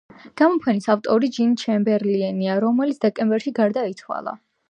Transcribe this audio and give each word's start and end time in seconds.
გამოფენის 0.41 0.87
ავტორი 0.93 1.29
ჯონ 1.35 1.51
ჩემბერლენია, 1.65 2.57
რომელიც 2.65 2.99
დეკემბერში 3.05 3.57
გარდაიცვალა. 3.63 4.35